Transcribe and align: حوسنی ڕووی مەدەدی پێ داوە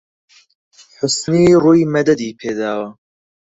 حوسنی 0.97 1.47
ڕووی 1.63 1.89
مەدەدی 1.93 2.37
پێ 2.39 2.51
داوە 2.59 2.87